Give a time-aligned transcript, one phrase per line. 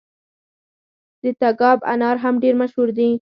[1.23, 3.09] د تګاب انار هم ډیر مشهور دي.